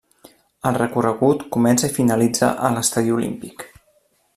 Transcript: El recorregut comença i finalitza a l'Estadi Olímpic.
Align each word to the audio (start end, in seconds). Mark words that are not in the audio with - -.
El 0.69 0.79
recorregut 0.81 1.45
comença 1.57 1.91
i 1.91 1.95
finalitza 2.01 2.53
a 2.71 2.75
l'Estadi 2.79 3.19
Olímpic. 3.19 3.69